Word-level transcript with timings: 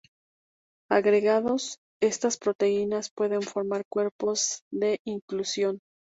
Agregados, 0.89 1.77
estas 2.01 2.35
proteínas 2.37 3.11
pueden 3.15 3.43
formar 3.43 3.83
cuerpos 3.87 4.63
de 4.71 4.99
inclusión. 5.05 5.79